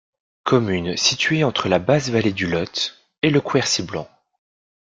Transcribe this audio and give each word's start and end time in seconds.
Commune 0.45 0.97
située 0.97 1.43
entre 1.43 1.69
la 1.69 1.77
basse 1.77 2.09
vallée 2.09 2.33
du 2.33 2.47
Lot 2.47 2.95
et 3.21 3.29
le 3.29 3.39
Quercy 3.39 3.83
Blanc. 3.83 4.09